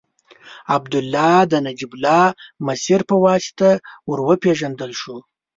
[0.75, 2.25] عبدالله د نجیب الله
[2.67, 3.69] مسیر په واسطه
[4.09, 5.17] ور وپېژندل شو.